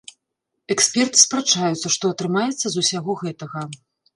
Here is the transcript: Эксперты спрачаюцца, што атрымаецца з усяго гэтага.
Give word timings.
Эксперты 0.75 1.17
спрачаюцца, 1.25 1.87
што 1.99 2.05
атрымаецца 2.15 2.59
з 2.69 2.75
усяго 2.85 3.11
гэтага. 3.23 3.61